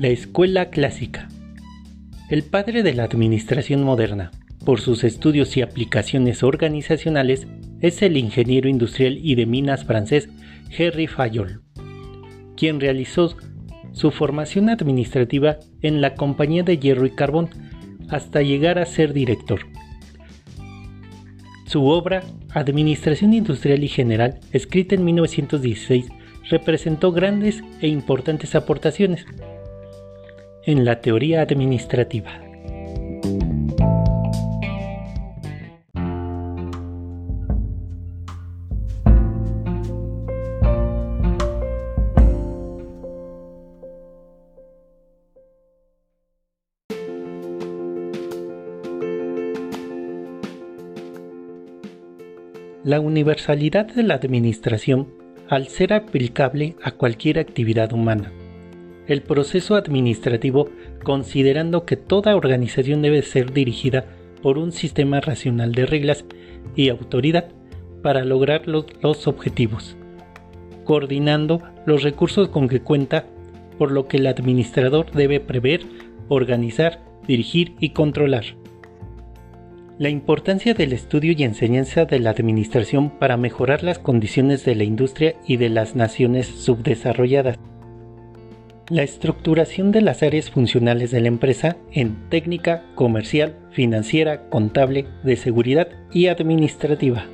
[0.00, 1.28] La escuela clásica.
[2.30, 4.30] El padre de la administración moderna,
[4.64, 7.46] por sus estudios y aplicaciones organizacionales,
[7.82, 10.30] es el ingeniero industrial y de minas francés
[10.70, 11.60] Henry Fayol,
[12.56, 13.36] quien realizó
[13.92, 17.50] su formación administrativa en la compañía de hierro y carbón
[18.08, 19.60] hasta llegar a ser director.
[21.66, 22.22] Su obra,
[22.54, 26.06] Administración Industrial y General, escrita en 1916,
[26.48, 29.26] representó grandes e importantes aportaciones
[30.64, 32.40] en la teoría administrativa.
[52.82, 55.08] La universalidad de la administración
[55.48, 58.32] al ser aplicable a cualquier actividad humana.
[59.10, 60.68] El proceso administrativo
[61.02, 64.04] considerando que toda organización debe ser dirigida
[64.40, 66.24] por un sistema racional de reglas
[66.76, 67.48] y autoridad
[68.04, 69.96] para lograr los, objetivos,
[70.84, 73.26] coordinando los recursos con que cuenta,
[73.78, 75.80] por lo que el administrador debe prever,
[76.28, 78.44] organizar, dirigir y controlar.
[79.98, 84.84] La importancia del estudio y enseñanza de la administración para mejorar las condiciones de la
[84.84, 87.58] industria y de las naciones subdesarrolladas.
[88.90, 95.36] La estructuración de las áreas funcionales de la empresa en técnica, comercial, financiera, contable, de
[95.36, 97.26] seguridad y administrativa.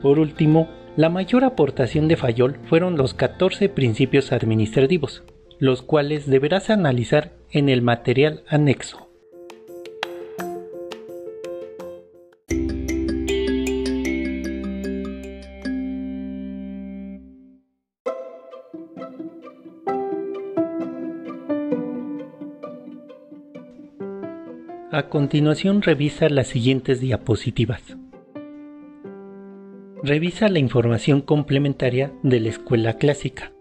[0.00, 5.22] Por último, la mayor aportación de Fayol fueron los 14 principios administrativos,
[5.58, 9.12] los cuales deberás analizar en el material anexo.
[24.94, 27.96] A continuación revisa las siguientes diapositivas.
[30.02, 33.54] Revisa la información complementaria de la escuela clásica.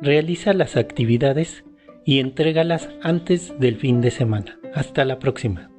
[0.00, 1.66] Realiza las actividades
[2.06, 4.58] y entrégalas antes del fin de semana.
[4.72, 5.71] Hasta la próxima.